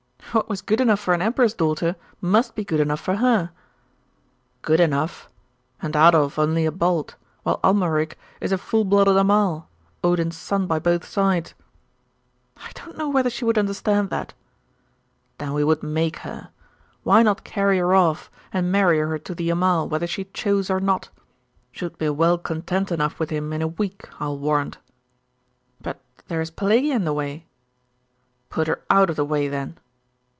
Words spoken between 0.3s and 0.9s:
'What was good